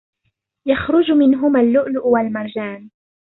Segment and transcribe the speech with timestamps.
[0.65, 2.89] يَخْرُجُ مِنْهُمَا اللُّؤْلُؤُ وَالْمَرْجَانُ